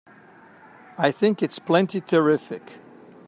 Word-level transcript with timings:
I 0.97 1.11
think 1.11 1.43
it's 1.43 1.59
plenty 1.59 2.01
terrific! 2.01 2.79